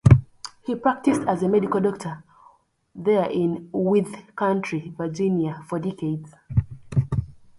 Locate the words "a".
1.43-1.47